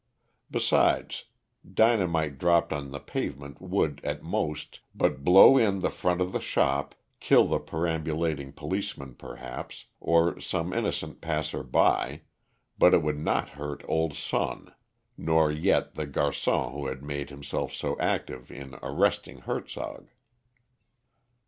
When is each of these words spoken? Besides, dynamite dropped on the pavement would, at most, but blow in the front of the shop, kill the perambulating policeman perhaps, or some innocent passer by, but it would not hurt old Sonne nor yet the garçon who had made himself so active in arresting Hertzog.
Besides, 0.49 1.25
dynamite 1.75 2.39
dropped 2.39 2.73
on 2.73 2.89
the 2.89 2.99
pavement 2.99 3.61
would, 3.61 4.01
at 4.03 4.23
most, 4.23 4.79
but 4.95 5.23
blow 5.23 5.59
in 5.59 5.81
the 5.81 5.91
front 5.91 6.21
of 6.21 6.31
the 6.31 6.39
shop, 6.39 6.95
kill 7.19 7.45
the 7.45 7.59
perambulating 7.59 8.51
policeman 8.51 9.13
perhaps, 9.13 9.85
or 9.99 10.39
some 10.39 10.73
innocent 10.73 11.21
passer 11.21 11.61
by, 11.61 12.21
but 12.79 12.95
it 12.95 13.03
would 13.03 13.19
not 13.19 13.49
hurt 13.49 13.83
old 13.87 14.15
Sonne 14.15 14.73
nor 15.19 15.51
yet 15.51 15.93
the 15.93 16.07
garçon 16.07 16.71
who 16.73 16.87
had 16.87 17.03
made 17.03 17.29
himself 17.29 17.71
so 17.71 17.95
active 17.99 18.49
in 18.51 18.79
arresting 18.81 19.41
Hertzog. 19.41 20.07